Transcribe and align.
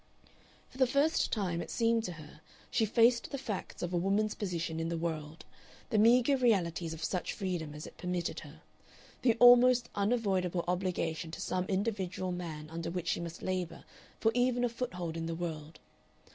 For 0.71 0.79
the 0.79 0.87
first 0.87 1.31
time, 1.31 1.61
it 1.61 1.69
seemed 1.69 2.03
to 2.05 2.13
her, 2.13 2.41
she 2.71 2.87
faced 2.87 3.29
the 3.29 3.37
facts 3.37 3.83
of 3.83 3.93
a 3.93 3.97
woman's 3.97 4.33
position 4.33 4.79
in 4.79 4.89
the 4.89 4.97
world 4.97 5.45
the 5.91 5.99
meagre 5.99 6.37
realities 6.37 6.95
of 6.95 7.03
such 7.03 7.33
freedom 7.33 7.75
as 7.75 7.85
it 7.85 7.97
permitted 7.99 8.39
her, 8.39 8.61
the 9.21 9.35
almost 9.35 9.89
unavoidable 9.93 10.63
obligation 10.67 11.29
to 11.29 11.39
some 11.39 11.65
individual 11.65 12.31
man 12.31 12.67
under 12.71 12.89
which 12.89 13.09
she 13.09 13.19
must 13.19 13.43
labor 13.43 13.83
for 14.19 14.31
even 14.33 14.63
a 14.63 14.69
foothold 14.69 15.15
in 15.15 15.27
the 15.27 15.35
world. 15.35 15.79